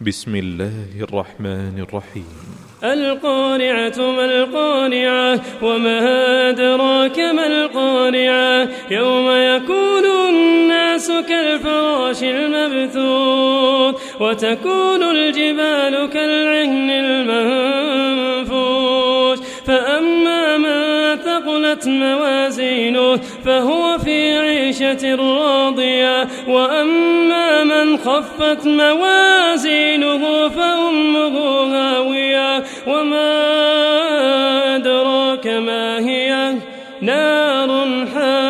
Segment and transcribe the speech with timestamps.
[0.00, 2.26] بسم الله الرحمن الرحيم.
[2.84, 16.90] القارعة ما القارعة وما أدراك ما القارعة؟ يوم يكون الناس كالفراش المبثوث وتكون الجبال كالعهن
[18.10, 19.38] المنفوش.
[19.66, 26.28] فأما من ثقلت موازينه فهو في عيشة راضية.
[26.48, 29.65] وأما من خفت موازينه
[35.46, 36.54] كما هي
[37.02, 37.68] نار
[38.14, 38.45] حامية.